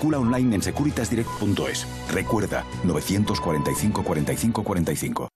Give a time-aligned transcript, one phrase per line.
[0.00, 1.86] Cula online en securitasdirect.es.
[2.12, 5.28] Recuerda 945 45 45.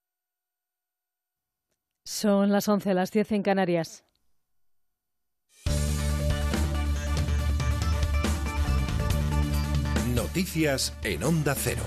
[2.05, 4.05] Son las 11, las 10 en Canarias.
[10.15, 11.83] Noticias en Onda Cero.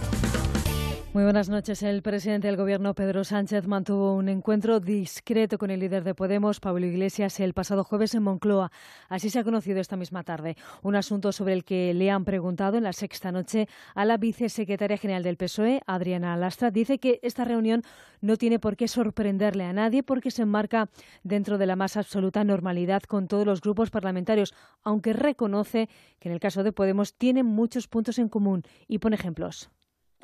[1.16, 1.82] Muy buenas noches.
[1.82, 6.60] El presidente del Gobierno, Pedro Sánchez, mantuvo un encuentro discreto con el líder de Podemos,
[6.60, 8.70] Pablo Iglesias, el pasado jueves en Moncloa.
[9.08, 10.58] Así se ha conocido esta misma tarde.
[10.84, 14.98] Un asunto sobre el que le han preguntado en la sexta noche a la vicesecretaria
[14.98, 16.70] general del PSOE, Adriana Lastra.
[16.70, 17.84] Dice que esta reunión
[18.20, 20.90] no tiene por qué sorprenderle a nadie porque se enmarca
[21.24, 24.54] dentro de la más absoluta normalidad con todos los grupos parlamentarios,
[24.84, 25.88] aunque reconoce
[26.20, 29.70] que en el caso de Podemos tienen muchos puntos en común y pone ejemplos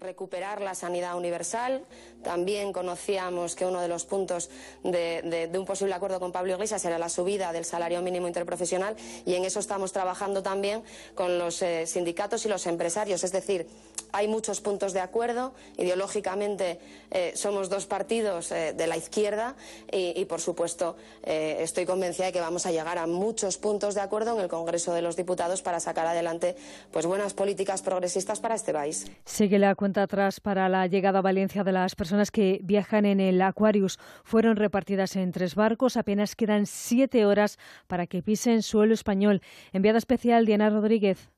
[0.02, 1.86] recuperar la sanidad universal.
[2.24, 4.50] También conocíamos que uno de los puntos
[4.84, 9.36] de, un posible acuerdo con Pablo Iglesias era la subida del salario mínimo interprofesional y
[9.36, 10.84] en eso estamos trabajando también
[11.14, 13.24] con los eh, sindicatos y los empresarios.
[13.24, 13.68] Es decir,
[14.12, 15.54] hay muchos puntos de acuerdo.
[15.78, 16.80] Ideológicamente
[17.12, 19.56] eh, somos dos partidos eh, de la izquierda
[19.92, 24.36] y, por supuesto, estoy convencida de que vamos a llegar a muchos puntos de acuerdo
[24.36, 26.56] en el Congreso de los Diputados para sacar adelante
[26.92, 29.12] pues, buenas políticas progresistas para este país.
[29.26, 33.20] Sigue la cuenta atrás para la llegada a Valencia de las personas que viajan en
[33.20, 34.00] el Aquarius.
[34.24, 35.98] Fueron repartidas en tres barcos.
[35.98, 37.58] Apenas quedan siete horas
[37.88, 39.42] para que pisen suelo español.
[39.74, 41.30] Enviada especial Diana Rodríguez.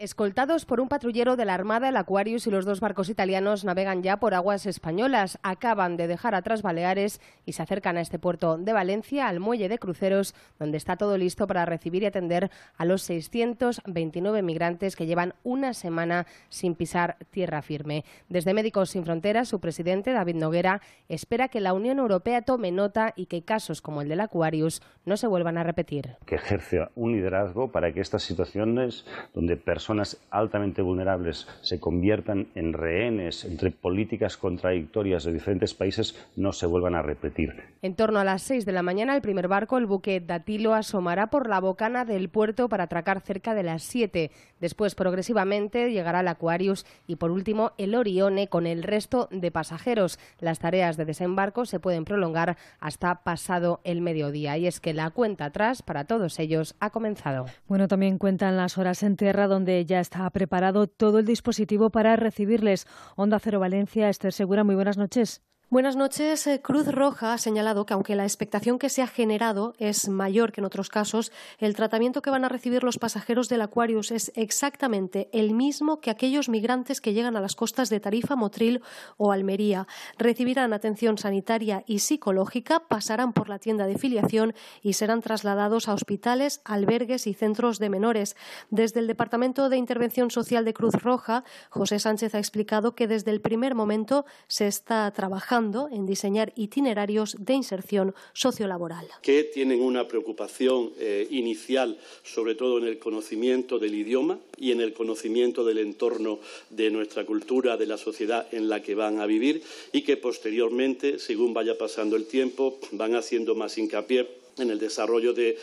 [0.00, 4.02] Escoltados por un patrullero de la Armada, el Aquarius y los dos barcos italianos navegan
[4.02, 5.38] ya por aguas españolas.
[5.42, 9.68] Acaban de dejar atrás Baleares y se acercan a este puerto de Valencia, al muelle
[9.68, 15.04] de cruceros, donde está todo listo para recibir y atender a los 629 migrantes que
[15.04, 18.06] llevan una semana sin pisar tierra firme.
[18.30, 23.12] Desde Médicos Sin Fronteras, su presidente, David Noguera, espera que la Unión Europea tome nota
[23.16, 26.16] y que casos como el del Aquarius no se vuelvan a repetir.
[26.24, 32.46] Que ejerce un liderazgo para que estas situaciones donde personas personas altamente vulnerables se conviertan
[32.54, 37.64] en rehenes entre políticas contradictorias de diferentes países no se vuelvan a repetir.
[37.82, 41.26] En torno a las seis de la mañana, el primer barco, el buque Datilo, asomará
[41.28, 44.30] por la bocana del puerto para atracar cerca de las siete.
[44.60, 50.20] Después, progresivamente, llegará el Aquarius y, por último, el Orione con el resto de pasajeros.
[50.38, 54.56] Las tareas de desembarco se pueden prolongar hasta pasado el mediodía.
[54.56, 57.46] Y es que la cuenta atrás para todos ellos ha comenzado.
[57.66, 62.16] Bueno, también cuentan las horas en tierra donde ya está preparado todo el dispositivo para
[62.16, 62.86] recibirles.
[63.16, 65.42] Onda Cero Valencia, Esther Segura, muy buenas noches.
[65.72, 66.48] Buenas noches.
[66.48, 70.50] Eh, Cruz Roja ha señalado que aunque la expectación que se ha generado es mayor
[70.50, 74.32] que en otros casos, el tratamiento que van a recibir los pasajeros del Aquarius es
[74.34, 78.82] exactamente el mismo que aquellos migrantes que llegan a las costas de Tarifa, Motril
[79.16, 79.86] o Almería.
[80.18, 85.94] Recibirán atención sanitaria y psicológica, pasarán por la tienda de filiación y serán trasladados a
[85.94, 88.34] hospitales, albergues y centros de menores.
[88.70, 93.30] Desde el Departamento de Intervención Social de Cruz Roja, José Sánchez ha explicado que desde
[93.30, 99.06] el primer momento se está trabajando en diseñar itinerarios de inserción sociolaboral.
[99.20, 104.80] Que tienen una preocupación eh, inicial, sobre todo en el conocimiento del idioma y en
[104.80, 106.38] el conocimiento del entorno
[106.70, 109.62] de nuestra cultura, de la sociedad en la que van a vivir
[109.92, 115.32] y que posteriormente, según vaya pasando el tiempo, van haciendo más hincapié en el desarrollo
[115.32, 115.56] de,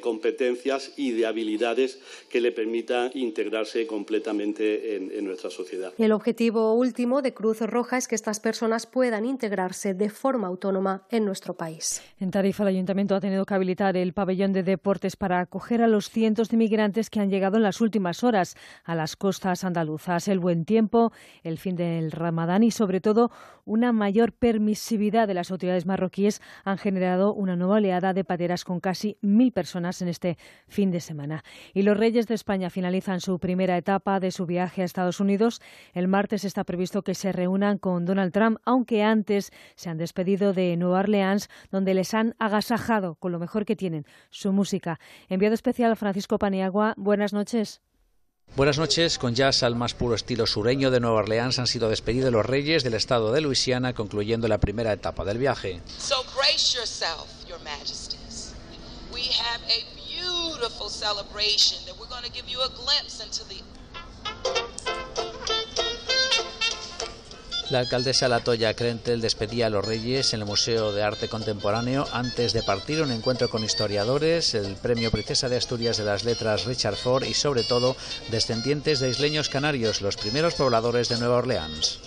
[0.00, 5.92] competencias y de habilidades que le permitan integrarse completamente en, nuestra sociedad.
[5.96, 11.06] El objetivo último de Cruz Roja es que estas personas puedan integrarse de forma autónoma
[11.10, 12.02] en nuestro país.
[12.20, 15.88] En Tarifa, el Ayuntamiento ha tenido que habilitar el pabellón de deportes para acoger a
[15.88, 20.28] los cientos de migrantes que han llegado en las últimas horas a las costas andaluzas.
[20.28, 21.12] El buen tiempo,
[21.42, 23.30] el fin del Ramadán y, sobre todo,
[23.64, 28.24] una mayor permisividad de las autoridades marroquíes han generado una nueva oleada de
[28.64, 31.44] con casi mil personas en este fin de semana.
[31.72, 35.60] Y los Reyes de España finalizan su primera etapa de su viaje a Estados Unidos.
[35.92, 40.52] El martes está previsto que se reúnan con Donald Trump, aunque antes se han despedido
[40.52, 44.98] de Nueva Orleans, donde les han agasajado con lo mejor que tienen, su música.
[45.28, 47.80] Enviado especial Francisco Paniagua, buenas noches.
[48.56, 49.18] Buenas noches.
[49.18, 52.84] Con jazz al más puro estilo sureño de Nueva Orleans han sido despedidos los reyes
[52.84, 55.80] del estado de Luisiana, concluyendo la primera etapa del viaje.
[59.32, 63.62] Have a beautiful celebration that we're going to give you a glimpse into the
[67.70, 72.52] La alcaldesa Latoya Krentel despedía a los reyes en el Museo de Arte Contemporáneo antes
[72.52, 76.96] de partir un encuentro con historiadores, el premio Princesa de Asturias de las Letras Richard
[76.96, 77.96] Ford y sobre todo
[78.30, 81.98] descendientes de isleños canarios, los primeros pobladores de Nueva Orleans.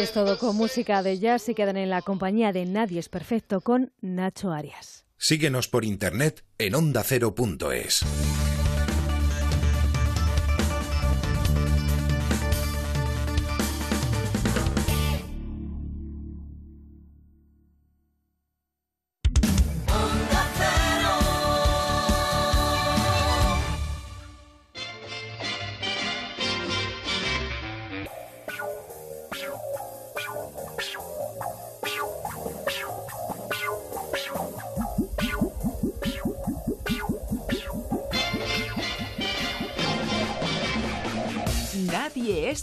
[0.00, 3.60] Pues todo con música de jazz y quedan en la compañía de Nadie es Perfecto
[3.60, 5.04] con Nacho Arias.
[5.18, 8.06] Síguenos por internet en ondacero.es.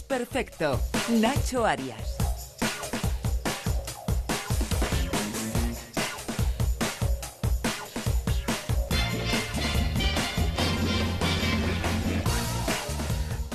[0.02, 0.80] perfecto.
[1.20, 2.16] Nacho Arias.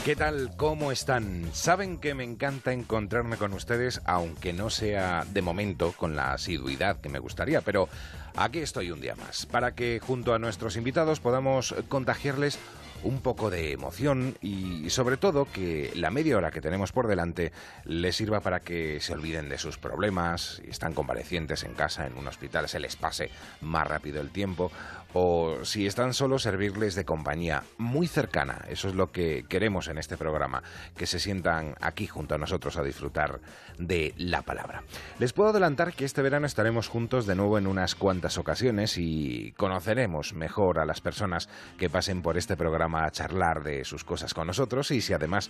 [0.06, 0.52] ¿Qué tal?
[0.58, 1.50] ¿Cómo están?
[1.54, 7.00] Saben que me encanta encontrarme con ustedes, aunque no sea de momento con la asiduidad
[7.00, 7.88] que me gustaría, pero
[8.36, 12.60] aquí estoy un día más, para que junto a nuestros invitados podamos contagiarles
[13.04, 17.52] un poco de emoción y sobre todo que la media hora que tenemos por delante
[17.86, 22.18] les sirva para que se olviden de sus problemas, si están comparecientes en casa, en
[22.18, 23.30] un hospital, se les pase
[23.62, 24.72] más rápido el tiempo
[25.14, 28.66] o si están solos servirles de compañía muy cercana.
[28.68, 30.64] Eso es lo que queremos en este programa,
[30.98, 33.40] que se sientan aquí junto a nosotros a disfrutar
[33.78, 34.84] de la palabra.
[35.20, 39.54] Les puedo adelantar que este verano estaremos juntos de nuevo en unas cuantas ocasiones y
[39.58, 44.34] conoceremos mejor a las personas que pasen por este programa a charlar de sus cosas
[44.34, 45.50] con nosotros y si además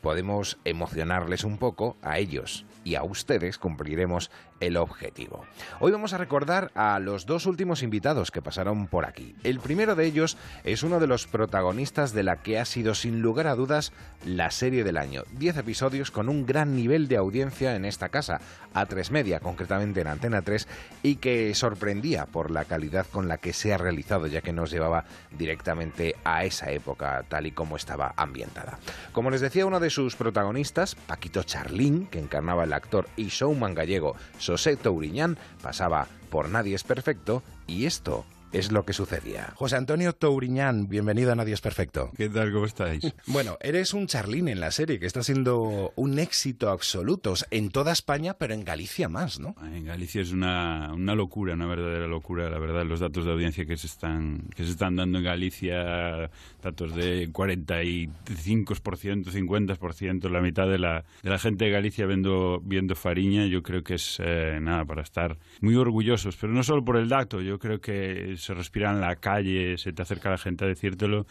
[0.00, 4.30] podemos emocionarles un poco a ellos y a ustedes cumpliremos
[4.60, 5.44] el objetivo.
[5.80, 9.34] Hoy vamos a recordar a los dos últimos invitados que pasaron por aquí.
[9.44, 13.20] El primero de ellos es uno de los protagonistas de la que ha sido sin
[13.20, 13.92] lugar a dudas
[14.24, 15.22] la serie del año.
[15.32, 18.40] Diez episodios con un gran nivel de audiencia en esta casa,
[18.74, 20.66] a tres media, concretamente en Antena 3,
[21.02, 24.70] y que sorprendía por la calidad con la que se ha realizado, ya que nos
[24.70, 25.04] llevaba
[25.36, 28.78] directamente a esa época tal y como estaba ambientada.
[29.12, 33.74] Como les decía, uno de sus protagonistas, Paquito Charlín, que encarnaba el actor y showman
[33.74, 38.24] gallego José Touriñán pasaba por Nadie es Perfecto y esto
[38.58, 39.52] es lo que sucedía.
[39.54, 42.10] José Antonio Touriñán, bienvenido a Nadie es Perfecto.
[42.16, 42.52] ¿Qué tal?
[42.52, 43.12] ¿Cómo estáis?
[43.26, 47.92] Bueno, eres un charlín en la serie que está siendo un éxito absoluto en toda
[47.92, 49.54] España, pero en Galicia más, ¿no?
[49.62, 53.66] En Galicia es una, una locura, una verdadera locura, la verdad, los datos de audiencia
[53.66, 56.30] que se están, que se están dando en Galicia,
[56.62, 62.94] datos de 45%, 50%, la mitad de la, de la gente de Galicia viendo, viendo
[62.94, 66.96] Fariña, yo creo que es eh, nada para estar muy orgullosos, pero no solo por
[66.96, 70.64] el dato, yo creo que se respira en la calle, se te acerca la gente
[70.64, 71.26] a decírtelo,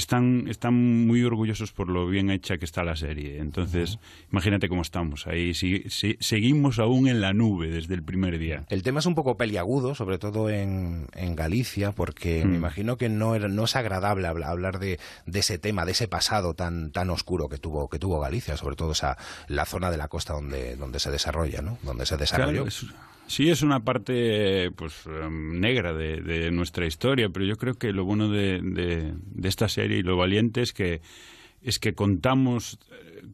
[0.00, 3.38] están, están muy orgullosos por lo bien hecha que está la serie.
[3.38, 3.98] Entonces,
[4.30, 5.26] imagínate cómo estamos.
[5.26, 8.64] Ahí seguimos aún en la nube desde el primer día.
[8.68, 12.56] El tema es un poco peliagudo, sobre todo en, en Galicia, porque me mm.
[12.56, 16.54] imagino que no, era, no es agradable hablar de, de, ese tema, de ese pasado
[16.54, 19.16] tan, tan oscuro que tuvo, que tuvo Galicia, sobre todo esa,
[19.46, 21.78] la zona de la costa donde, donde se desarrolla, ¿no?
[21.82, 22.66] Donde se desarrolló.
[23.28, 28.06] Sí, es una parte pues em, negra de, nuestra historia, pero yo creo que lo
[28.06, 29.12] bueno de,
[29.42, 31.00] esta serie y lo valiente es que
[31.60, 32.78] es que contamos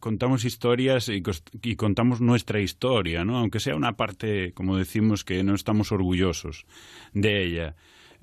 [0.01, 1.23] contamos historias y,
[1.63, 3.39] y, contamos nuestra historia, ¿no?
[3.39, 6.67] Aunque sea una parte, como decimos, que no estamos orgullosos
[7.13, 7.75] de ella.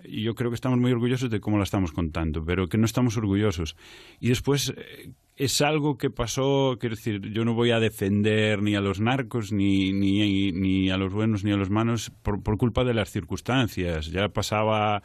[0.03, 2.85] Y yo creo que estamos muy orgullosos de cómo la estamos contando, pero que no
[2.85, 3.75] estamos orgullosos.
[4.19, 8.75] Y después eh, es algo que pasó, quiero decir, yo no voy a defender ni
[8.75, 12.57] a los narcos, ni, ni, ni a los buenos, ni a los malos por, por
[12.57, 14.07] culpa de las circunstancias.
[14.07, 15.03] Ya pasaba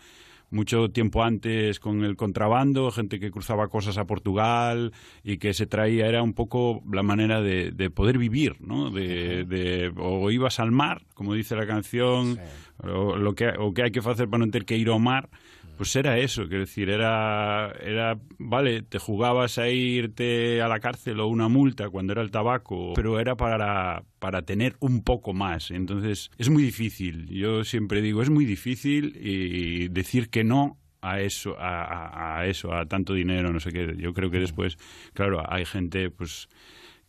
[0.50, 5.66] mucho tiempo antes con el contrabando, gente que cruzaba cosas a Portugal y que se
[5.66, 8.90] traía, era un poco la manera de, de poder vivir, ¿no?
[8.90, 12.38] De, de, o ibas al mar, como dice la canción,
[12.82, 15.28] o, lo que, o que hay que hacer para no tener que ir al mar,
[15.76, 21.20] pues era eso, quiero decir, era, era, vale, te jugabas a irte a la cárcel
[21.20, 25.70] o una multa cuando era el tabaco, pero era para, para tener un poco más.
[25.70, 31.20] Entonces, es muy difícil, yo siempre digo, es muy difícil y decir que no a
[31.20, 33.94] eso, a, a, eso, a tanto dinero, no sé qué.
[33.96, 34.76] Yo creo que después,
[35.12, 36.48] claro, hay gente, pues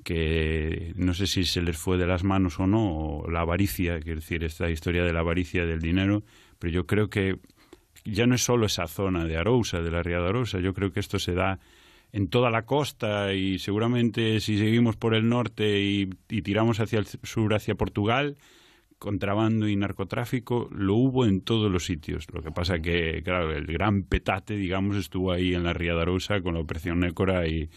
[0.04, 4.00] que no sé si se les fue de las manos o no, o la avaricia,
[4.00, 6.24] quiero decir, esta historia de la avaricia del dinero,
[6.60, 7.40] pero yo creo que
[8.06, 10.92] ya no es solo esa zona de Arousa, de la Ría de Arousa, yo creo
[10.92, 11.60] que esto se da
[12.12, 16.08] en toda la costa y seguramente si seguimos por el norte y,
[16.42, 18.38] tiramos hacia el sur, hacia Portugal,
[19.00, 22.26] contrabando y narcotráfico lo hubo en todos los sitios.
[22.34, 26.02] Lo que pasa que, claro, el gran petate, digamos, estuvo ahí en la Ría de
[26.02, 27.70] Arousa con la Operación Nécora y,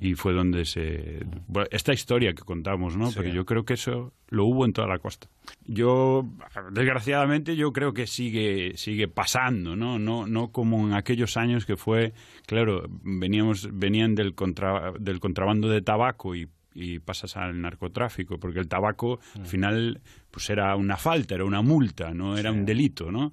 [0.00, 1.24] y fue donde se...
[1.70, 3.10] esta historia que contamos, ¿no?
[3.14, 5.28] Pero yo creo que eso lo hubo en toda la costa.
[5.66, 6.28] Yo,
[6.72, 9.98] desgraciadamente, yo creo que sigue, sigue pasando, ¿no?
[9.98, 12.14] No, no como en aquellos años que fue,
[12.46, 18.58] claro, veníamos, venían del, contra, del contrabando de tabaco y y pasas al narcotráfico, porque
[18.58, 19.46] el tabaco al mm.
[19.46, 20.00] final
[20.30, 23.32] pues era una falta, era una multa, no era un delito, ¿no?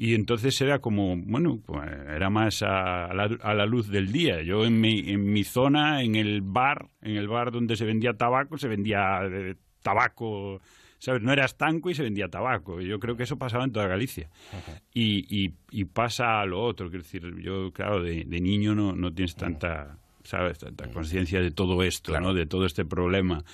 [0.00, 4.42] Y entonces era como, bueno, pues, era más a, la, luz del día.
[4.42, 8.14] Yo en mi, en mi zona, en el bar, en el bar donde se vendía
[8.14, 10.60] tabaco, se vendía eh, tabaco,
[10.98, 11.20] ¿sabes?
[11.20, 12.80] No era estanco y se vendía tabaco.
[12.80, 14.30] Yo creo que eso pasaba en toda Galicia.
[14.94, 18.94] y, y, y, pasa a lo otro, quiero decir, yo, claro, de, de niño no,
[18.94, 20.58] no tienes tanta ¿sabes?
[20.58, 22.34] Tanta conciencia de todo esto, ¿no?
[22.34, 23.44] De todo este problema.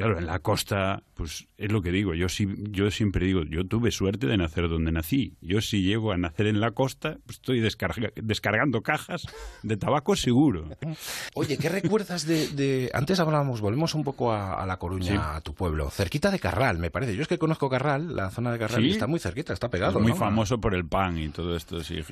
[0.00, 2.14] Claro, en la costa, pues es lo que digo.
[2.14, 5.34] Yo sí, yo siempre digo, yo tuve suerte de nacer donde nací.
[5.42, 9.26] Yo si llego a nacer en la costa, pues estoy descargando cajas
[9.62, 10.68] de tabaco seguro.
[11.34, 15.90] Oye, ¿qué recuerdas de, antes hablábamos, volvemos un poco a, La Coruña, a tu pueblo,
[15.90, 17.14] cerquita de Carral, me parece.
[17.14, 20.00] Yo es que conozco Carral, la zona de Carral, y está muy cerquita, está pegado.
[20.00, 22.02] muy famoso por el pan y todo esto, sí.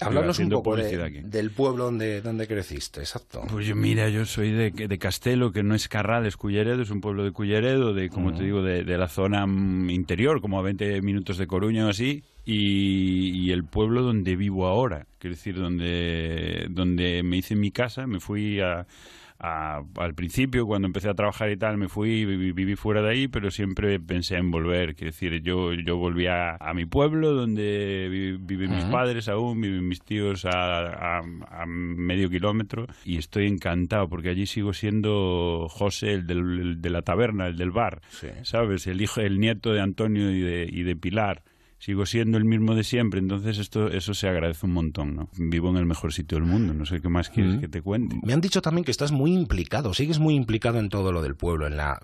[0.00, 3.42] Háblanos un poco del pueblo donde, donde creciste, exacto.
[3.50, 6.90] Pues yo, mira, yo soy de, de Castelo, que no es Carral, es Culleredo, es
[6.90, 10.62] un pueblo de Culleredo, de, como te digo, de, la zona mm, interior, como a
[10.62, 15.54] 20 minutos de Coruña o así, y, y, el pueblo donde vivo ahora, quiero decir,
[15.54, 18.88] donde, donde me hice mi casa, me fui a
[19.38, 23.28] al principio, cuando empecé a trabajar y tal, me fui, viví, viví fuera de ahí,
[23.28, 24.96] pero siempre pensé en volver.
[24.96, 30.02] Quiero decir, yo, yo volví a, mi pueblo, donde viven mis padres aún, viven mis
[30.02, 36.82] tíos a, a, medio kilómetro, y estoy encantado, porque allí sigo siendo José, el, del,
[36.82, 38.00] de la taberna, el del bar,
[38.42, 38.86] ¿sabes?
[38.86, 41.42] El hijo, el nieto de Antonio y de, y de Pilar
[41.78, 45.28] sigo siendo el mismo de siempre, entonces esto eso se agradece un montón, ¿no?
[45.36, 47.60] Vivo en el mejor sitio del mundo, no sé qué más quieres mm.
[47.60, 48.20] que te cuente.
[48.22, 51.36] Me han dicho también que estás muy implicado, sigues muy implicado en todo lo del
[51.36, 52.00] pueblo, en la,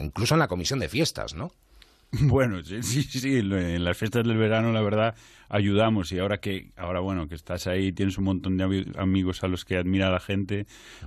[0.00, 1.52] incluso en la comisión de fiestas, ¿no?
[2.20, 5.14] Bueno, sí, sí, sí, en las fiestas del verano la verdad
[5.52, 9.48] ayudamos y ahora que ahora bueno que estás ahí tienes un montón de amigos a
[9.48, 10.66] los que admira la gente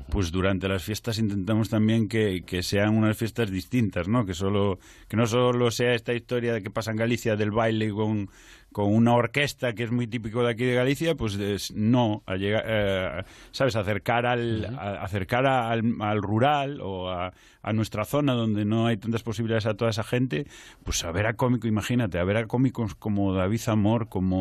[0.09, 4.77] pues durante las fiestas intentamos también que, que, sean unas fiestas distintas no que solo
[5.07, 8.29] que no solo sea esta historia de que pasa en Galicia del baile con
[8.75, 12.63] con una orquesta que es muy típico de aquí de Galicia, pues no, a llegar,
[12.67, 13.77] eh, ¿sabes?
[13.77, 17.31] Acercar al, acercar al, rural o a,
[17.71, 20.45] nuestra zona donde no hay tantas posibilidades a toda esa gente,
[20.83, 24.34] pues a ver a cómico, imagínate, a ver a cómicos como David Zamor, como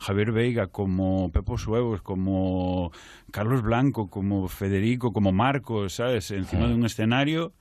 [0.00, 2.92] Javier Veiga, como Pepo Suevos, como
[3.30, 6.30] Carlos Blanco, como Federico, como Marcos, ¿sabes?
[6.30, 7.52] Encima de un escenario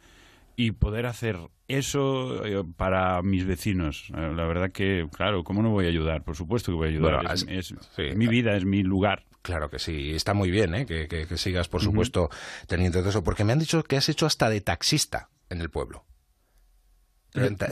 [0.55, 4.11] y poder hacer eso eh, para mis vecinos.
[4.15, 6.23] Eh, la verdad que, claro, ¿cómo no voy a ayudar?
[6.23, 7.25] Por supuesto que voy a ayudar.
[7.47, 7.73] es,
[8.15, 9.25] mi vida, es mi lugar.
[9.43, 10.85] Claro que sí, está muy bien ¿eh?
[10.85, 12.29] que, sigas, por supuesto,
[12.67, 16.03] teniendo eso, porque me han dicho que has hecho hasta de taxista en el pueblo.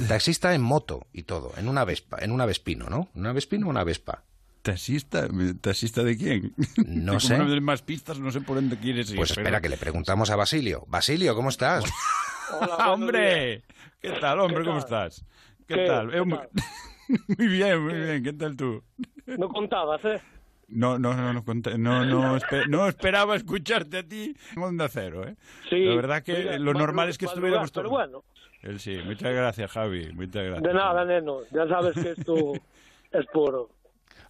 [0.08, 3.10] Taxista en moto y todo, en una Vespa, en una Vespino, ¿no?
[3.16, 4.24] ¿Una Vespino o una Vespa?
[4.62, 5.28] ¿Taxista?
[5.62, 6.54] ¿Taxista de quién?
[6.88, 7.38] No sé.
[7.38, 9.16] No más pistas, no sé por dónde quieres ir.
[9.16, 10.86] Pues espera, que le preguntamos a Basilio.
[10.88, 11.86] Basilio, ¿cómo estás?
[12.60, 13.64] Hola, ¡Hombre!
[14.02, 14.66] ¿Qué tal, hombre?
[14.66, 15.24] ¿Cómo estás?
[15.68, 16.14] ¿Qué, tal?
[16.14, 18.24] Eh, muy bien, muy bien.
[18.24, 18.84] ¿Qué tal tú?
[19.26, 20.22] No contabas, ¿eh?
[20.68, 21.44] No, no, no, no,
[21.78, 25.36] no, no, no, esperaba escucharte a ti en Onda Cero, ¿eh?
[25.70, 25.86] Sí.
[25.86, 27.84] La verdad que lo normal es que estuviéramos todos...
[27.84, 28.24] Pero bueno.
[28.65, 28.98] Él sí.
[29.05, 30.12] Muchas gracias, Javi.
[30.12, 30.63] Muchas gracias.
[30.63, 31.41] De nada, neno.
[31.51, 32.53] Ya sabes que esto
[33.12, 33.69] es puro.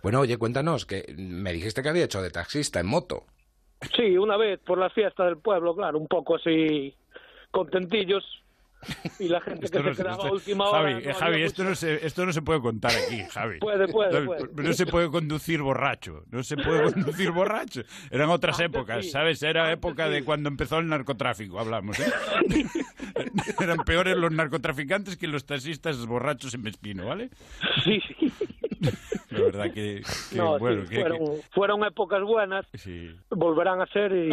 [0.03, 3.23] Bueno, oye, cuéntanos, que me dijiste que había hecho de taxista en moto.
[3.95, 6.93] Sí, una vez por la fiesta del pueblo, claro, un poco así
[7.51, 8.23] contentillos
[9.19, 10.91] y la gente que se quedaba a última hora.
[10.91, 13.59] Javi, Javi esto, no se, esto no se puede contar aquí, Javi.
[13.59, 14.63] Puede, puede, no, puede.
[14.63, 17.81] No se puede conducir borracho, no se puede conducir borracho.
[18.11, 19.41] Eran otras épocas, ¿sabes?
[19.43, 22.11] Era época de cuando empezó el narcotráfico, hablamos, ¿eh?
[23.59, 27.29] Eran peores los narcotraficantes que los taxistas borrachos en Mespino, ¿vale?
[27.83, 28.31] Sí, sí.
[29.29, 30.01] La verdad que,
[30.59, 30.83] bueno,
[31.51, 32.65] fueron, épocas buenas,
[33.29, 34.29] volverán a ser y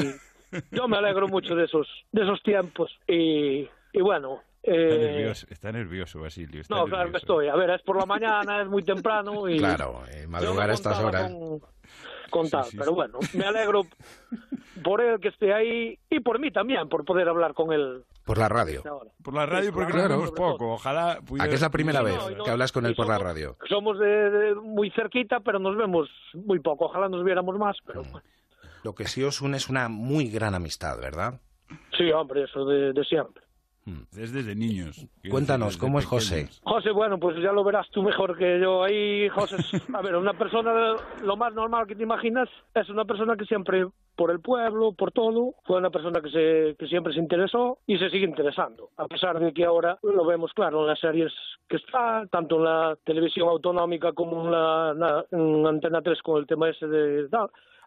[0.71, 5.47] yo me alegro mucho de esos, de esos tiempos y, y bueno, Está, eh, nervioso,
[5.51, 6.63] está nervioso, Basilio.
[6.71, 7.49] no, claro que estoy.
[7.49, 9.49] A ver, es por la mañana, es muy temprano.
[9.49, 11.33] Y claro, eh, madrugar a estas horas.
[12.31, 13.83] Con, tal, pero bueno, me alegro
[14.83, 18.05] por él que esté ahí y por mí también, por poder hablar con él.
[18.25, 18.83] Por la radio.
[19.23, 20.09] Por la radio, porque claro.
[20.09, 20.75] nos vemos poco.
[20.75, 21.19] Ojalá.
[21.27, 21.51] Pudiera...
[21.51, 23.57] ¿A es la primera vez que hablas con él por la radio?
[23.69, 26.87] Somos de, muy cerquita, pero nos vemos muy poco.
[26.87, 28.21] Ojalá nos viéramos más, pero mm.
[28.85, 31.41] Lo que sí os une es una muy gran amistad, ¿verdad?
[31.97, 33.43] Sí, hombre, eso de, siempre.
[33.85, 34.03] Hmm.
[34.17, 35.09] Es desde niños.
[35.29, 36.49] Cuéntanos, ¿cómo es José?
[36.63, 38.85] José, bueno, pues ya lo verás tú mejor que yo.
[38.85, 39.57] Ahí, José,
[39.93, 43.89] a ver, una persona, lo más normal que te imaginas, es una persona que siempre,
[44.15, 47.99] por el pueblo, por todo, fue una persona que, se, que siempre se interesó y
[47.99, 48.91] se sigue interesando.
[48.97, 51.33] A pesar de que ahora lo vemos claro en las series
[51.69, 56.47] que está, tanto en la televisión autonómica como en la, en Antena 3 con el
[56.47, 57.29] tema ese de...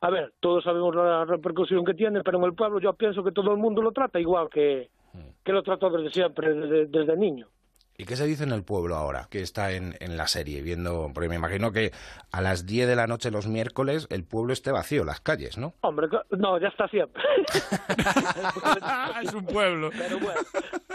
[0.02, 3.32] A ver, todos sabemos la repercusión que tiene, pero en el pueblo yo pienso que
[3.32, 4.90] todo el mundo lo trata igual que,
[5.43, 7.48] que lo trató desde siempre, desde, niño.
[7.98, 11.12] ¿Y qué se dice en el pueblo ahora, que está en, en, la serie, viendo?
[11.13, 11.91] Porque me imagino que
[12.31, 15.75] a las 10 de la noche los miércoles el pueblo esté vacío, las calles, ¿no?
[15.81, 17.24] Hombre, no, ya está siempre.
[19.24, 19.91] es un pueblo.
[19.98, 20.41] Pero bueno,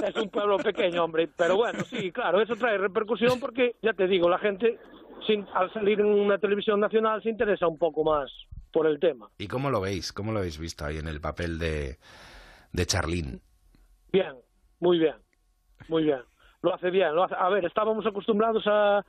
[0.07, 1.29] es un pueblo pequeño, hombre.
[1.35, 4.79] Pero bueno, sí, claro, eso trae repercusión porque, ya te digo, la gente,
[5.27, 8.31] sin, al salir en una televisión nacional, se interesa un poco más
[8.73, 9.31] por el tema.
[9.39, 10.13] ¿Y cómo lo veis?
[10.13, 11.99] ¿Cómo lo habéis visto ahí en el papel de,
[12.73, 13.41] de Charlín?
[14.13, 14.35] Bien,
[14.81, 15.15] muy bien,
[15.89, 16.21] muy bien.
[16.63, 17.15] Lo hace bien.
[17.15, 17.35] Lo hace...
[17.39, 19.05] A ver, estábamos acostumbrados a,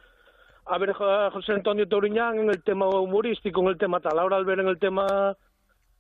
[0.66, 4.20] a ver a José Antonio Toriñán en el tema humorístico, en el tema tal.
[4.20, 5.36] Ahora al ver en el tema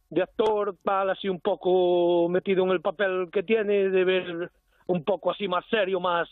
[0.09, 4.51] de actor, va así un poco metido en el papel que tiene, de ver
[4.87, 6.29] un poco así más serio, más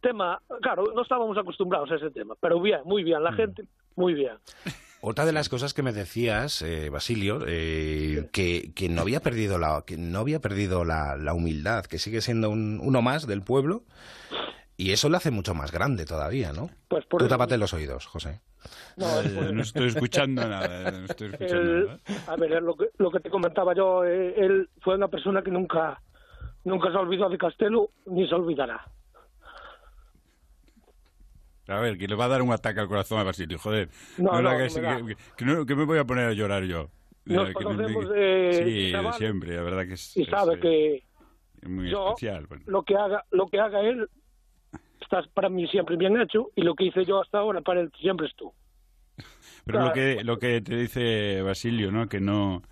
[0.00, 0.40] tema.
[0.60, 3.22] Claro, no estábamos acostumbrados a ese tema, pero bien, muy bien.
[3.22, 3.36] La mm.
[3.36, 3.64] gente,
[3.96, 4.36] muy bien.
[5.08, 9.56] Otra de las cosas que me decías, eh, Basilio, eh, que, que, no había perdido
[9.56, 13.42] la, que no había perdido la, la humildad, que sigue siendo un, uno más del
[13.42, 13.84] pueblo,
[14.76, 16.70] y eso lo hace mucho más grande todavía, ¿no?
[16.88, 18.40] Pues Tú tápate los oídos, José.
[18.96, 19.22] No,
[19.52, 20.90] no estoy escuchando nada.
[20.90, 22.00] No estoy escuchando nada.
[22.26, 25.52] A ver, lo que, lo que te comentaba yo, eh, él fue una persona que
[25.52, 26.02] nunca,
[26.64, 28.84] nunca se olvidó de Castelo ni se olvidará.
[31.68, 33.88] A ver, que le va a dar un ataque al corazón a Basilio, joder.
[34.18, 34.50] No, no,
[35.66, 36.88] que, me voy a poner a llorar yo.
[37.24, 40.16] Nos conocemos de, sí, siempre, la verdad que es...
[40.16, 41.02] Y sabe que...
[41.66, 42.46] muy especial.
[42.66, 44.08] Lo que haga, lo que haga él,
[45.00, 47.90] está para mí siempre bien hecho, y lo que hice yo hasta ahora para él
[48.00, 48.52] siempre es tú.
[49.64, 52.08] Pero lo que lo que te dice Basilio, ¿no?
[52.08, 52.62] Que no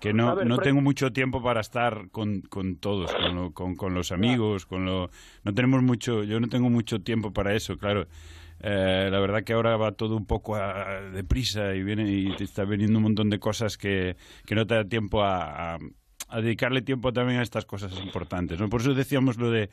[0.00, 3.12] que no, no tengo mucho tiempo para estar con, con todos,
[3.54, 5.10] con, con, los amigos, con lo,
[5.44, 8.06] no tenemos mucho, yo no tengo mucho tiempo para eso, claro.
[8.62, 10.58] Eh, la verdad que ahora va todo un poco
[11.14, 14.74] deprisa y viene y te está viniendo un montón de cosas que, que no te
[14.74, 15.76] da tiempo a,
[16.28, 18.60] a, dedicarle tiempo también a estas cosas importantes.
[18.60, 18.68] ¿no?
[18.68, 19.70] Por eso decíamos lo de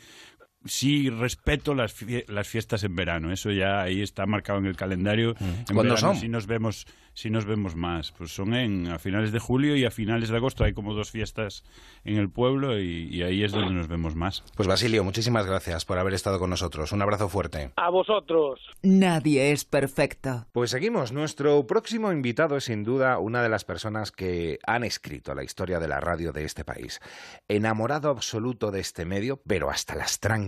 [0.65, 1.95] sí respeto las,
[2.27, 3.31] las fiestas en verano.
[3.31, 5.35] Eso ya ahí está marcado en el calendario.
[5.39, 5.73] Mm.
[5.73, 6.15] ¿Cuándo son?
[6.15, 9.85] Si nos vemos, si nos vemos más, pues son en a finales de julio y
[9.85, 10.63] a finales de agosto.
[10.63, 11.63] Hay como dos fiestas
[12.03, 14.43] en el pueblo y, y, ahí es donde nos vemos más.
[14.55, 16.91] Pues Basilio, muchísimas gracias por haber estado con nosotros.
[16.91, 17.71] Un abrazo fuerte.
[17.75, 18.59] A vosotros.
[18.81, 20.45] Nadie es perfecto.
[20.51, 21.11] Pues seguimos.
[21.11, 25.79] Nuestro próximo invitado es sin duda una de las personas que han escrito la historia
[25.79, 26.99] de la radio de este país.
[27.47, 30.46] Enamorado absoluto de este medio, pero hasta las trancas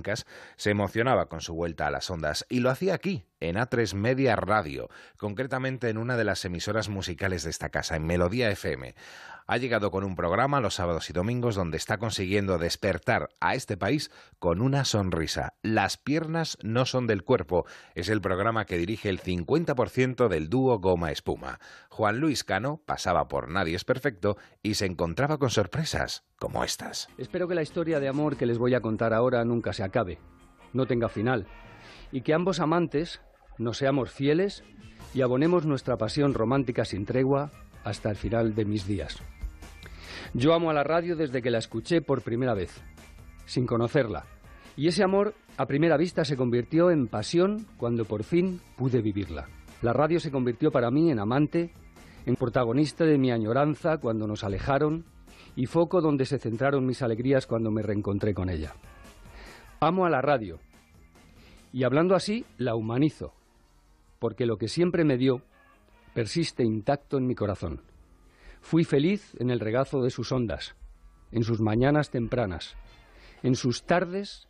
[0.56, 4.36] se emocionaba con su vuelta a las ondas y lo hacía aquí, en A3 Media
[4.36, 8.96] Radio, concretamente en una de las emisoras musicales de esta casa, en Melodía FM.
[9.52, 13.78] Ha llegado con un programa los sábados y domingos donde está consiguiendo despertar a este
[13.78, 15.56] país con una sonrisa.
[15.64, 17.66] Las piernas no son del cuerpo.
[17.96, 21.60] Es el programa que dirige el 50% del dúo Goma Espuma.
[21.90, 27.08] Juan Luis Cano pasaba por Nadie es Perfecto y se encontraba con sorpresas como estas.
[27.18, 30.20] Espero que la historia de amor que les voy a contar ahora nunca se acabe,
[30.74, 31.48] no tenga final,
[32.12, 33.20] y que ambos amantes
[33.58, 34.64] nos seamos fieles
[35.16, 37.50] y abonemos nuestra pasión romántica sin tregua
[37.84, 39.24] hasta el final de mis días.
[40.34, 42.82] Yo amo a la radio desde que la escuché por primera vez,
[43.46, 44.26] sin conocerla,
[44.78, 49.48] y ese amor a primera vista se convirtió en pasión cuando por fin pude vivirla.
[49.82, 51.72] La radio se convirtió para mí en amante,
[52.26, 55.06] en protagonista de mi añoranza cuando nos alejaron
[55.56, 58.76] y foco donde se centraron mis alegrías cuando me reencontré con ella.
[59.80, 60.60] Amo a la radio
[61.74, 63.34] y hablando así la humanizo,
[64.20, 65.42] porque lo que siempre me dio
[66.14, 67.82] persiste intacto en mi corazón.
[68.62, 70.76] Fui feliz en el regazo de sus ondas,
[71.32, 72.76] en sus mañanas tempranas,
[73.44, 74.48] en sus tardes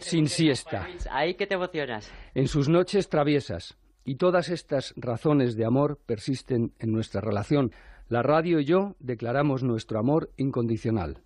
[0.00, 0.86] sin siesta.
[1.10, 2.10] Ahí que te emocionas.
[2.34, 3.76] En sus noches traviesas.
[4.04, 7.72] Y todas estas razones de amor persisten en nuestra relación.
[8.08, 11.22] La radio y yo declaramos nuestro amor incondicional.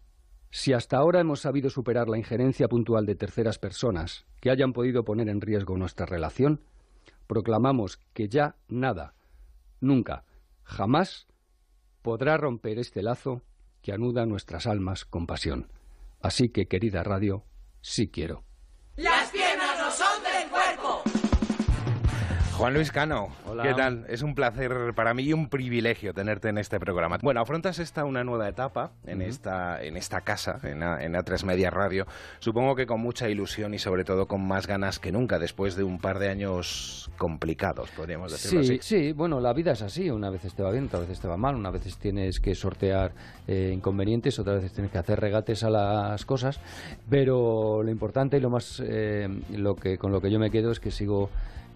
[0.57, 5.05] Si hasta ahora hemos sabido superar la injerencia puntual de terceras personas que hayan podido
[5.05, 6.63] poner en riesgo nuestra relación,
[7.27, 9.13] proclamamos que ya nada,
[9.83, 10.25] nunca,
[10.63, 11.27] jamás
[12.01, 13.43] podrá romper este lazo
[13.83, 15.69] que anuda nuestras almas con pasión.
[16.23, 17.45] Así que, querida radio,
[17.83, 18.46] sí quiero.
[22.57, 23.29] Juan Luis Cano,
[23.63, 24.07] ¿qué tal?
[24.09, 27.19] Es un placer para mí y un privilegio tenerte en este programa.
[27.23, 31.45] Bueno, afrontas esta una nueva etapa en, esta, en esta casa, en, A, en A3
[31.45, 32.07] Media Radio,
[32.39, 35.85] supongo que con mucha ilusión y sobre todo con más ganas que nunca, después de
[35.85, 38.79] un par de años complicados, podríamos decirlo sí, así.
[38.83, 41.37] Sí, bueno, la vida es así, una vez te va bien, otra vez te va
[41.37, 43.13] mal, una vez tienes que sortear
[43.47, 46.59] eh, inconvenientes, otra vez tienes que hacer regates a las cosas,
[47.11, 50.71] pero lo importante y lo más, eh, lo que, con lo que yo me quedo
[50.73, 51.29] es que sigo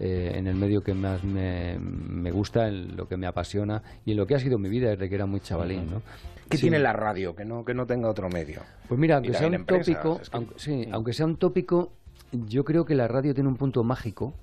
[0.03, 4.11] eh, en el medio que más me, me, gusta, en lo que me apasiona y
[4.11, 5.91] en lo que ha sido mi vida desde que era muy chavalín.
[5.91, 6.01] ¿no?
[6.49, 6.63] ¿Qué sí.
[6.63, 8.61] tiene la radio que no, que no tenga otro medio?
[8.87, 10.37] Pues mira, aunque sea un tópico, es que...
[10.37, 11.93] aunque, sí, aunque sea un tópico,
[12.31, 14.33] yo creo que la radio tiene un punto mágico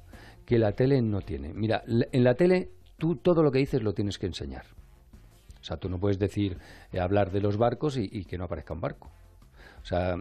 [0.47, 1.53] que la tele no tiene.
[1.53, 4.65] Mira, en la tele tú todo lo que dices lo tienes que enseñar.
[5.61, 6.57] O sea, tú no puedes decir,
[6.93, 9.11] eh, hablar de los barcos y, y, que no aparezca un barco.
[9.83, 10.15] O sea,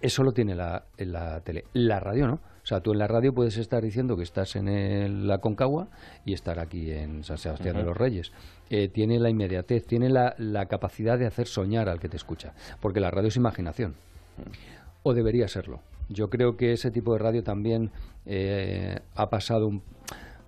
[0.00, 1.66] eso lo tiene la, en la tele.
[1.74, 2.53] La radio no.
[2.64, 5.88] O sea, tú en la radio puedes estar diciendo que estás en el, la Concagua
[6.24, 7.82] y estar aquí en San Sebastián uh -huh.
[7.82, 8.32] de los Reyes.
[8.70, 12.54] Eh, tiene la inmediatez, tiene la, la, capacidad de hacer soñar al que te escucha,
[12.80, 13.94] porque la radio es imaginación.
[14.38, 14.54] Uh -huh.
[15.02, 15.80] O debería serlo.
[16.08, 17.90] Yo creo que ese tipo de radio también
[18.24, 19.82] eh, ha pasado un...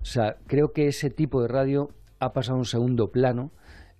[0.01, 3.51] O sea, creo que ese tipo de radio ha pasado un segundo plano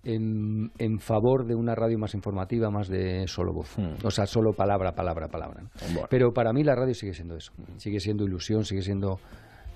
[0.07, 3.77] en, en, favor de una radio más informativa, más de solo voz.
[3.77, 4.05] Mm.
[4.05, 5.63] O sea, solo palabra, palabra, palabra.
[5.63, 5.69] ¿no?
[5.93, 6.07] Bueno.
[6.09, 7.51] Pero para mí la radio sigue siendo eso.
[7.75, 9.19] Sigue siendo ilusión, sigue siendo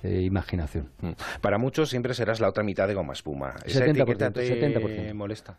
[0.04, 0.90] eh, imaginación.
[1.02, 1.12] Mm.
[1.42, 3.56] Para muchos siempre serás la otra mitad de goma espuma.
[3.66, 5.14] ¿Esa 70%, etiqueta te 70%.
[5.14, 5.58] molesta?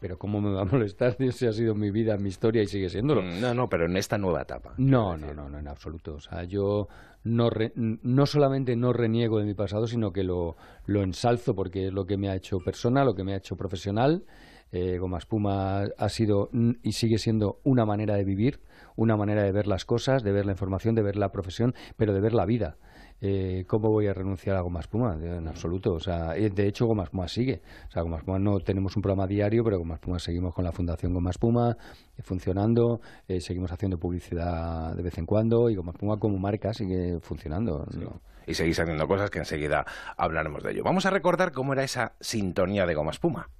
[0.00, 1.16] Pero ¿cómo me va a molestar?
[1.18, 3.22] Ese ha sido mi vida, mi historia y sigue siéndolo.
[3.22, 4.74] No, no, pero en esta nueva etapa.
[4.78, 6.14] No, no, no, no, en absoluto.
[6.14, 6.88] O sea, yo
[7.24, 10.56] no, re, no solamente no reniego de mi pasado, sino que lo,
[10.86, 13.56] lo ensalzo porque es lo que me ha hecho persona, lo que me ha hecho
[13.56, 14.24] profesional.
[14.70, 16.50] Eh, Goma Espuma ha sido
[16.82, 18.60] y sigue siendo una manera de vivir,
[18.96, 22.12] una manera de ver las cosas, de ver la información, de ver la profesión, pero
[22.12, 22.76] de ver la vida.
[23.20, 25.16] Eh, ¿Cómo voy a renunciar a Goma Espuma?
[25.20, 25.94] En absoluto.
[25.94, 27.62] O sea, de hecho, Goma Espuma sigue.
[27.88, 30.72] O sea, Goma Espuma no tenemos un programa diario, pero Goma Espuma seguimos con la
[30.72, 31.76] Fundación Goma Espuma
[32.16, 36.72] eh, funcionando, eh, seguimos haciendo publicidad de vez en cuando y Goma Espuma como marca
[36.72, 37.86] sigue funcionando.
[37.90, 37.98] Sí.
[37.98, 38.20] ¿no?
[38.46, 39.84] Y seguís haciendo cosas que enseguida
[40.16, 40.82] hablaremos de ello.
[40.84, 43.50] Vamos a recordar cómo era esa sintonía de Goma Espuma.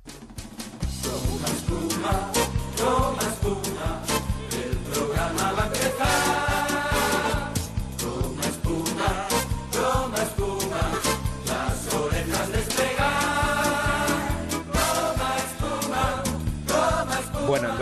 [1.05, 2.33] Goma Espuma,
[2.79, 3.28] Goma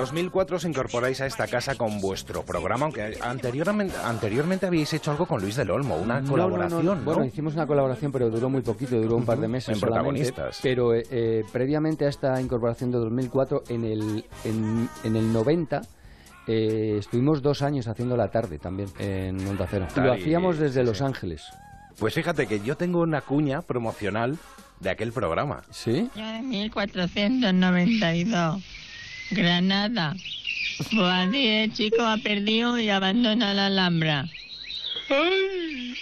[0.06, 5.26] 2004 os incorporáis a esta casa con vuestro programa, aunque anteriormente, anteriormente habíais hecho algo
[5.26, 6.84] con Luis del Olmo, una no, colaboración.
[6.84, 9.74] No, no, bueno, hicimos una colaboración, pero duró muy poquito, duró un par de meses.
[9.74, 10.60] En protagonistas.
[10.62, 15.82] Pero eh, previamente a esta incorporación de 2004, en el, en, en el 90.
[16.48, 19.88] Eh, estuvimos dos años haciendo la tarde también en Onda Cero.
[19.96, 21.42] Lo hacíamos desde Los Ángeles.
[21.98, 24.38] Pues fíjate que yo tengo una cuña promocional
[24.78, 25.64] de aquel programa.
[25.70, 26.08] ¿Sí?
[26.14, 28.62] Yo de 1492.
[29.30, 30.14] Granada.
[30.92, 34.28] Boadí, chico, ha perdido y abandona la Alhambra.
[35.08, 35.94] ¡Ay!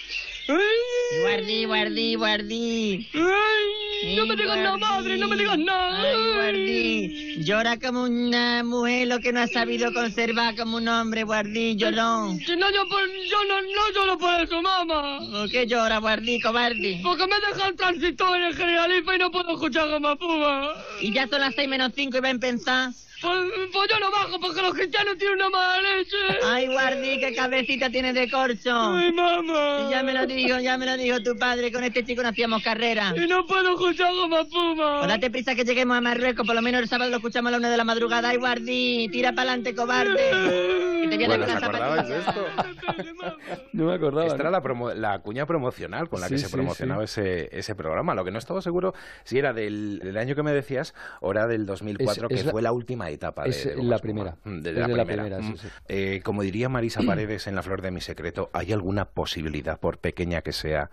[0.47, 1.21] ¡Ay!
[1.21, 3.09] Guardí, guardí, guardí.
[3.13, 4.15] ¡Ay!
[4.15, 6.01] No me digas nada, madre, no me digas nada.
[6.01, 7.43] Ay, guardí.
[7.43, 12.39] Llora como una mujer lo que no ha sabido conservar como un hombre, guardí, llorón.
[12.39, 15.19] Si no, yo, por, yo no, no lloro por eso, mamá.
[15.31, 16.99] ¿Por qué llora, guardí, cobarde?
[17.01, 20.73] Porque me deja el transistor en el generalifa y no puedo escuchar Goma Puma.
[21.01, 22.91] Y ya son las seis menos cinco y a pensar.
[23.21, 23.39] Pues,
[23.71, 26.17] pues, yo no bajo porque los cristianos tienen una mala leche.
[26.43, 28.75] Ay, Guardi, qué cabecita tiene de corcho.
[28.75, 29.87] Ay, mamá.
[29.87, 31.71] Y ya me lo dijo, ya me lo dijo tu padre.
[31.71, 33.13] Con este chico no hacíamos carrera.
[33.15, 34.97] Y no puedo escuchar Goma Puma.
[34.99, 36.45] Pues date prisa que lleguemos a Marruecos.
[36.45, 38.29] Por lo menos el sábado lo escuchamos a la una de la madrugada.
[38.29, 40.83] Ay, Guardi, tira para adelante, cobarde.
[41.05, 42.45] Que te viene bueno, ¿os acordabais de esto?
[43.73, 44.27] no me acordaba.
[44.27, 47.21] Esta era la, promo la cuña promocional con la que sí, se sí, promocionaba sí.
[47.21, 48.15] Ese, ese programa.
[48.15, 51.47] Lo que no estaba seguro si era del, del año que me decías o era
[51.47, 54.35] del 2004, Es- que es fue la última etapa de, es de la primera.
[54.43, 55.39] Mm, Es la de la primera.
[55.39, 55.43] Mm.
[55.43, 55.67] sí, sí.
[55.87, 59.97] Eh, como diría Marisa Paredes en La Flor de mi Secreto, ¿hay alguna posibilidad, por
[59.99, 60.89] pequeña que sea,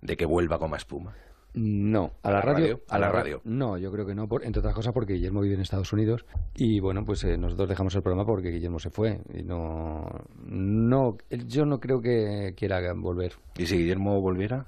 [0.00, 1.14] de que vuelva Goma Espuma?
[1.54, 2.80] No, a la, ¿A la radio, radio?
[2.88, 3.40] ¿A la ra- radio?
[3.44, 6.24] No, yo creo que no, por- entre otras cosas porque Guillermo vive en Estados Unidos
[6.54, 10.06] y bueno, pues eh, nosotros dejamos el programa porque Guillermo se fue y no,
[10.46, 13.34] no, yo no creo que quiera volver.
[13.58, 14.64] ¿Y si Guillermo volviera?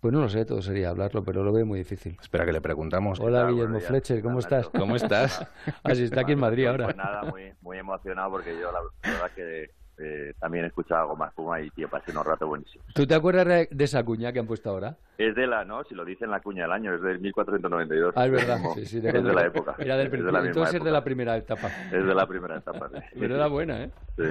[0.00, 2.16] Pues no lo sé, todo sería hablarlo, pero lo veo muy difícil.
[2.20, 3.20] Espera que le preguntamos.
[3.20, 3.52] Hola tal?
[3.52, 3.78] Guillermo.
[3.78, 4.68] Fletcher, ¿cómo estás?
[4.76, 5.46] ¿Cómo estás?
[5.84, 6.86] Así está aquí en Madrid ahora.
[6.86, 11.60] Pues nada, muy, muy emocionado porque yo la verdad que eh, también escuchaba Goma Espuma
[11.60, 12.86] y, tío, pasé unos ratos buenísimos.
[12.94, 14.96] ¿Tú te acuerdas de esa cuña que han puesto ahora?
[15.18, 15.84] Es de la, ¿no?
[15.84, 18.14] Si lo dice en la cuña del año, es del 1492.
[18.16, 18.58] Ah, es verdad.
[18.62, 19.74] Como- Sí, sí, es de la época.
[19.78, 20.32] Era del Es de la principio.
[20.32, 20.90] misma Entonces es de época.
[20.92, 21.68] la primera etapa.
[21.92, 22.88] Es de la primera etapa.
[22.88, 22.98] sí.
[23.20, 23.90] Pero era buena, ¿eh?
[24.16, 24.22] Sí.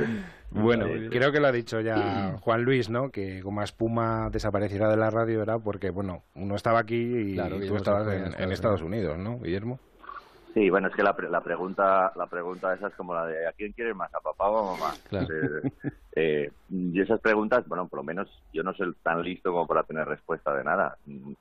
[0.52, 3.10] Bueno, Sí, creo que lo ha dicho ya Juan Luis, ¿no?
[3.10, 7.58] Que Goma Espuma desapareciera de la radio era porque, bueno, uno estaba aquí y Claro,
[7.60, 9.80] tú estabas en, Estados en Estados Unidos, ¿no, Guillermo?
[10.54, 13.48] Sí, bueno, es que la, pre- la pregunta la pregunta esa es como la de
[13.48, 14.98] ¿a quién quieres más, a papá o a mamá?
[15.06, 15.28] Claro.
[15.30, 15.64] Eh,
[16.14, 19.84] eh, y esas preguntas, bueno, por lo menos yo no soy tan listo como para
[19.84, 20.98] tener respuesta de nada.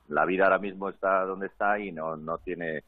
[0.07, 2.85] La vida ahora mismo está donde está y no no tiene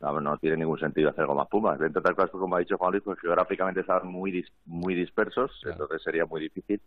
[0.00, 1.80] no, no tiene ningún sentido hacer goma pumas.
[1.80, 5.52] Entre otras cosas, como ha dicho Juan Luis, pues geográficamente estaban muy dis- muy dispersos,
[5.66, 6.82] entonces sería muy difícil.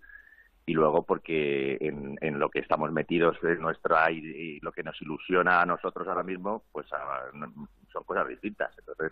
[0.66, 4.84] Y luego porque en, en lo que estamos metidos en nuestra y, y lo que
[4.84, 8.72] nos ilusiona a nosotros ahora mismo, pues ah, no- son cosas distintas.
[8.78, 9.12] Entonces,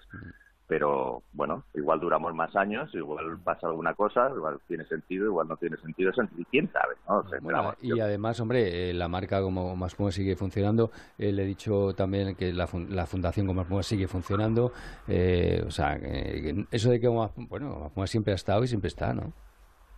[0.68, 5.58] pero bueno, igual duramos más años, igual pasa alguna cosa, igual tiene sentido, igual no
[5.58, 7.18] tiene sentido, y quién sabe, ¿no?
[7.18, 10.92] O sea, pero Bueno, vamos, y además, hombre, eh, la marca como Maspuma sigue funcionando.
[11.18, 14.72] Eh, le he dicho también que la, fun- la fundación como Maspuma sigue funcionando.
[15.08, 16.00] Eh, o sea,
[16.70, 19.34] eso de que bueno, Maspuma siempre ha estado y siempre está, ¿no?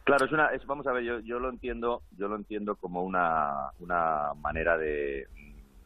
[0.04, 3.04] Claro, es una, es, vamos a ver, yo, yo lo entiendo, yo lo entiendo como
[3.04, 5.28] una, una manera de,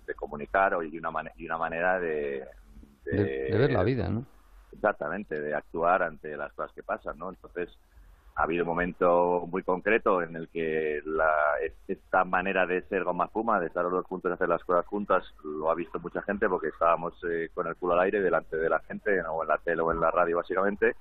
[0.07, 2.45] de comunicar o- y una, mane- y una manera de,
[3.03, 4.25] De, de ver la vida, ¿no?
[4.71, 7.29] Exactamente, de actuar ante las cosas que pasan, ¿no?
[7.29, 7.69] Entonces,
[8.35, 11.31] ha habido un momento muy concreto en el que la,
[11.87, 14.85] esta manera de ser goma espuma, de estar los dos juntos y hacer las cosas
[14.87, 18.57] juntas, lo ha visto mucha gente porque estábamos eh, con el culo al aire delante
[18.57, 20.95] de la gente, o en la tele o en la radio, básicamente,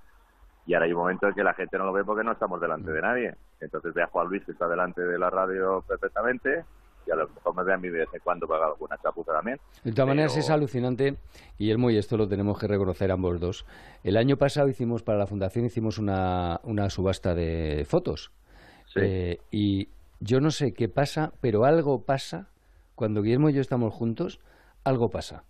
[0.67, 2.61] y ahora hay un momento en que la gente no lo ve porque no estamos
[2.61, 3.35] delante de nadie.
[3.61, 6.65] Entonces ve a Juan Luis que está delante de la radio perfectamente,
[7.07, 9.33] y a lo mejor me ve a mí de vez en cuando para alguna chapuza
[9.33, 9.59] también.
[9.85, 11.17] De todas maneras Pero- es alucinante,
[11.59, 13.67] Guillermo, y esto lo tenemos que reconocer ambos dos.
[14.03, 18.33] El año pasado hicimos para la fundación hicimos una, una subasta de fotos.
[18.97, 19.89] Eh, y
[20.21, 22.49] yo no sé qué pasa, pero algo pasa
[22.95, 24.41] cuando Guillermo y yo estamos juntos,
[24.85, 25.45] algo pasa.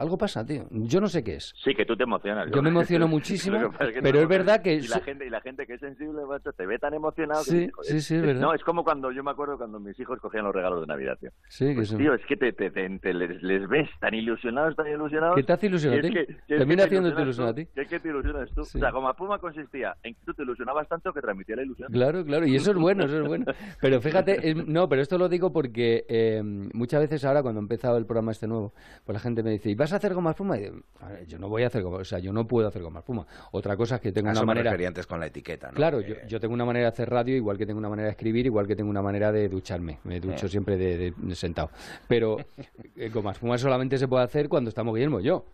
[0.00, 0.66] Algo pasa, tío.
[0.70, 1.52] Yo no sé qué es.
[1.62, 2.50] Sí, que tú te emocionas.
[2.50, 5.30] Yo me emociono muchísimo, Lo que que pero es verdad que Y la gente, y
[5.30, 8.14] la gente que es sensible, macho, te ve tan emocionado que Sí, joder, sí, sí,
[8.16, 8.40] es verdad.
[8.40, 11.18] No, es como cuando, yo me acuerdo cuando mis hijos cogían los regalos de Navidad,
[11.20, 11.30] tío.
[11.48, 14.14] Sí, que Pues, son- tío, es que te, te- te- te- les, les ves tan
[14.14, 15.36] ilusionados, tan ilusionados.
[15.36, 16.14] ¿Qué te hace ilusionar es a ti?
[16.14, 17.66] que- que es que Termina te haciéndote ilusionar a ti.
[17.66, 18.64] que es que te ilusionas tú.
[18.64, 18.78] Sí.
[18.78, 21.92] O sea, como Puma consistía en que tú te ilusionabas tanto que transmitía la ilusión.
[21.92, 23.44] Claro, claro, y eso es bueno, eso es bueno.
[23.82, 27.64] Pero fíjate, es- no, pero esto lo digo porque eh, muchas veces ahora cuando he
[27.64, 28.72] empezado el programa este nuevo,
[29.04, 30.56] pues la gente me dice, ¿y vas a hacer goma espuma?
[30.58, 32.68] Y digo, "A ver, yo no voy a hacer goma, o sea, yo no puedo
[32.68, 33.26] hacer goma espuma.
[33.52, 34.72] Otra cosa es que tengo A una manera...
[34.86, 35.74] antes con la etiqueta, ¿no?
[35.74, 38.12] Claro, yo, yo tengo una manera de hacer radio, igual que tengo una manera de
[38.12, 39.98] escribir, igual que tengo una manera de ducharme.
[40.04, 40.52] Me ducho Sí.
[40.52, 41.70] siempre de, de- de sentado.
[42.08, 42.38] Pero
[42.96, 45.44] eh, goma espuma solamente se puede hacer cuando estamos Guillermo y yo.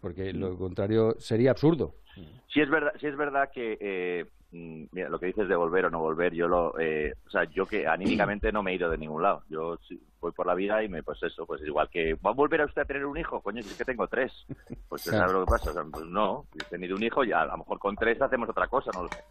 [0.00, 1.94] Porque lo contrario sería absurdo.
[2.52, 4.24] Sí es verdad, sí es verdad que eh,
[4.92, 7.66] mira, lo que dices de volver o no volver, yo lo, eh, o sea, yo
[7.66, 9.42] que anímicamente no me he ido de ningún lado.
[9.48, 9.78] Yo
[10.20, 12.66] voy por la vida y me, pues eso, pues igual que va a volver a
[12.66, 14.32] usted a tener un hijo, coño, si es que tengo tres.
[14.88, 15.18] Pues Claro.
[15.18, 15.70] ¿sabes lo que pasa?
[15.70, 18.20] O sea, pues no, he tenido un hijo y a, a lo mejor con tres
[18.22, 19.22] hacemos otra cosa, no lo sé.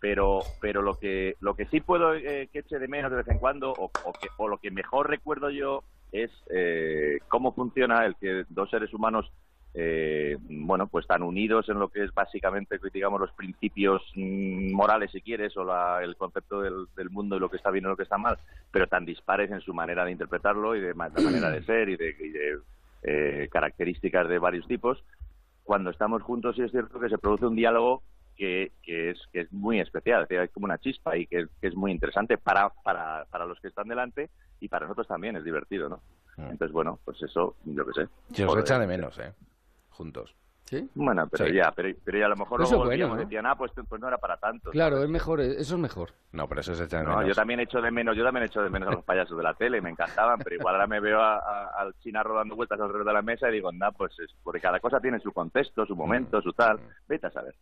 [0.00, 3.28] Pero, pero lo que, lo que sí puedo eh, que eche de menos de vez
[3.28, 8.04] en cuando, o, o que, o lo que mejor recuerdo yo es eh, cómo funciona
[8.04, 9.30] el que dos seres humanos
[9.78, 15.10] eh, bueno, pues tan unidos en lo que es básicamente, digamos, los principios mm, morales,
[15.12, 17.88] si quieres, o la- el concepto del, del mundo y lo que está bien y
[17.88, 18.38] lo que está mal,
[18.70, 21.96] pero tan dispares en su manera de interpretarlo y de la manera de ser y
[21.96, 22.58] de, y de,
[23.02, 25.04] eh, características de varios tipos.
[25.62, 28.02] Cuando estamos juntos, sí es cierto que se produce un diálogo
[28.34, 31.48] que, que es, que es muy especial, es decir, hay como una chispa y que,
[31.60, 35.36] que es muy interesante para, para, para los que están delante y para nosotros también
[35.36, 36.00] es divertido, ¿no?
[36.50, 38.08] Entonces, bueno, pues eso, yo qué sé.
[38.32, 39.32] Se os echa de menos, ¿eh?
[39.96, 40.34] Juntos.
[40.66, 40.90] ¿Sí?
[40.96, 41.54] Bueno, pero Sí.
[41.54, 43.16] ya, pero, pero ya a lo mejor Eso luego bueno, ¿no?
[43.16, 44.70] decían, ah, pues, pues no era para tanto.
[44.72, 46.10] Claro, es mejor, eso es mejor.
[46.32, 47.28] No, pero eso se echa de No, menos.
[47.28, 49.54] yo también echo de menos, yo también echo de menos a los payasos de la
[49.54, 53.06] tele, me encantaban, pero igual ahora me veo a- a- al China dando vueltas alrededor
[53.06, 55.94] de la mesa y digo, nah, pues es, porque cada cosa tiene su contexto, su
[55.94, 56.80] momento, su tal.
[57.06, 57.54] Vete a saber.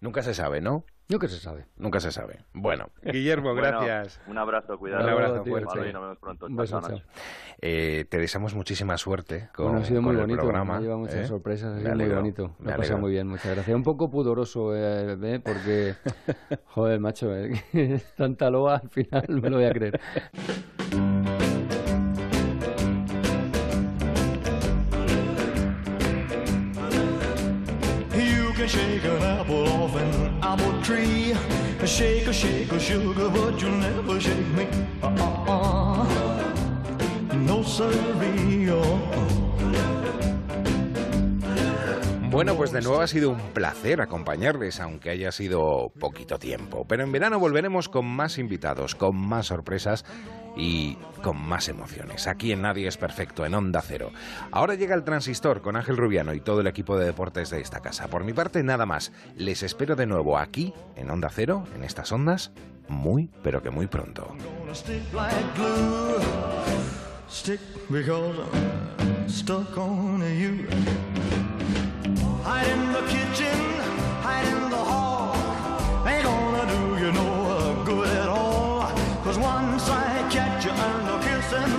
[0.00, 0.84] Nunca se sabe, ¿no?
[1.10, 1.66] Nunca se sabe.
[1.76, 2.38] Nunca se sabe.
[2.54, 2.86] Bueno.
[3.02, 4.20] Guillermo, Bueno, gracias.
[4.28, 5.04] un abrazo, cuidado.
[5.04, 5.78] Un abrazo Tío, fuerte.
[5.78, 6.46] Vale, nos vemos pronto.
[6.46, 6.98] Un Chao, beso, chao.
[7.60, 10.76] Eh, te deseamos muchísima suerte con, Bueno, ha sido muy el bonito, programa.
[10.76, 11.26] me lleva muchas ¿eh?
[11.26, 12.54] sorpresas, ha sido muy bonito.
[12.60, 13.76] me Me ha pasado muy bien, muchas gracias.
[13.76, 15.40] Un poco pudoroso, eh, ¿eh?
[15.44, 15.94] porque,
[16.66, 17.50] joder, macho, eh,
[18.16, 20.00] tanta loa al final me lo voy a creer.
[42.30, 46.84] Bueno, pues de nuevo ha sido un placer acompañarles, aunque haya sido poquito tiempo.
[46.88, 50.04] Pero en verano volveremos con más invitados, con más sorpresas
[50.56, 52.26] y con más emociones.
[52.26, 54.10] Aquí en Nadie es Perfecto, en Onda Cero.
[54.50, 57.80] Ahora llega el transistor con Ángel Rubiano y todo el equipo de deportes de esta
[57.80, 58.08] casa.
[58.08, 59.12] Por mi parte, nada más.
[59.36, 62.52] Les espero de nuevo aquí, en Onda Cero, en estas ondas,
[62.88, 64.36] muy, pero que muy pronto.
[79.40, 80.19] once I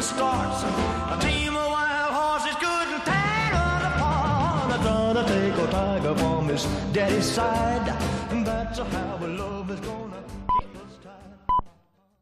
[0.01, 4.71] starts, a team of wild horses couldn't tear us apart.
[4.71, 7.87] I gotta take a tiger from his daddy's side.
[8.31, 10.30] And that's how a love is gonna